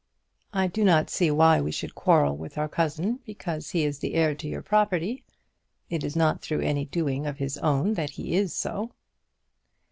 [0.51, 4.15] I do not see why we should quarrel with our cousin because he is the
[4.15, 5.23] heir to your property.
[5.91, 8.95] It is not through any doing of his own that he is so."